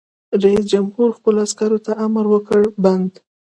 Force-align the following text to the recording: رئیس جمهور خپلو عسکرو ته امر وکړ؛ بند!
رئیس 0.43 0.63
جمهور 0.73 1.09
خپلو 1.17 1.39
عسکرو 1.47 1.79
ته 1.85 1.91
امر 2.05 2.25
وکړ؛ 2.29 2.61
بند! 2.83 3.11